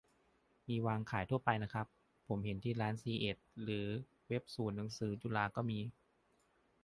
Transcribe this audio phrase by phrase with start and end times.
[0.69, 1.87] มีวางขายทั่วไปนะครับ
[2.27, 3.85] ผมเห็นที่ร้านซีเอ็ด หรือ
[4.27, 5.79] เว็บศูนย์หนังสือจุฬาก็มี